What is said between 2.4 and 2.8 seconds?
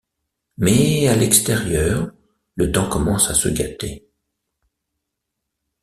le